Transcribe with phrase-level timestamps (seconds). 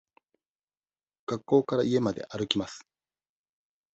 [1.27, 2.87] 学校から家まで歩きます。